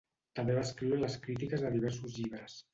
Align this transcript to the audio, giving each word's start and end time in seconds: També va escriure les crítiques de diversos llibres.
També 0.39 0.55
va 0.59 0.63
escriure 0.67 0.99
les 1.03 1.19
crítiques 1.27 1.65
de 1.69 1.73
diversos 1.79 2.19
llibres. 2.19 2.61